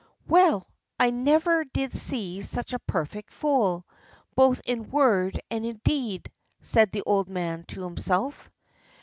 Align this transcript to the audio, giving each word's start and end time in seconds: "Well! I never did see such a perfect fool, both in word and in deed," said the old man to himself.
"Well! 0.27 0.67
I 0.99 1.11
never 1.11 1.63
did 1.63 1.91
see 1.93 2.41
such 2.41 2.73
a 2.73 2.79
perfect 2.79 3.31
fool, 3.31 3.85
both 4.35 4.59
in 4.65 4.89
word 4.89 5.39
and 5.51 5.63
in 5.63 5.79
deed," 5.83 6.31
said 6.63 6.91
the 6.91 7.03
old 7.05 7.29
man 7.29 7.65
to 7.65 7.83
himself. 7.83 8.49